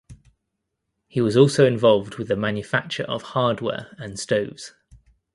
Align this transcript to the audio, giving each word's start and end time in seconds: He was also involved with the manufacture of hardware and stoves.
He 1.07 1.21
was 1.21 1.37
also 1.37 1.67
involved 1.67 2.15
with 2.15 2.27
the 2.29 2.35
manufacture 2.35 3.03
of 3.03 3.21
hardware 3.21 3.95
and 3.99 4.17
stoves. 4.19 4.73